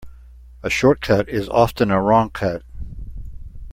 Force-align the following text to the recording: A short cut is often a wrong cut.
A 0.63 0.69
short 0.71 0.99
cut 0.99 1.29
is 1.29 1.47
often 1.49 1.91
a 1.91 2.01
wrong 2.01 2.31
cut. 2.31 2.63